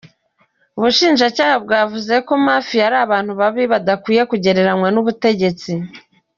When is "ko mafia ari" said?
2.27-2.97